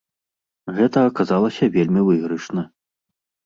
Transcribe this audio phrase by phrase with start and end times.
[0.77, 2.69] Гэта аказалася вельмі выйгрышна.